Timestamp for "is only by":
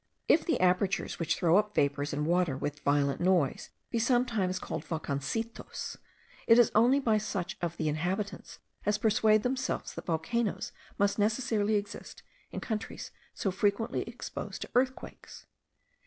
6.57-7.19